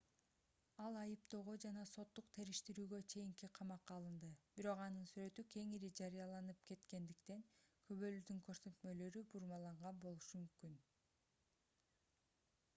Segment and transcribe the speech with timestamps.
[0.83, 4.29] ал айыптоого жана соттук териштирүүгө чейин камакка алынды
[4.61, 7.45] бирок анын сүрөтү кеңири жарыяланып кеткендиктен
[7.91, 10.81] күбөлөрдүн көрсөтмөлөрү бурмаланган болушу мүмкүн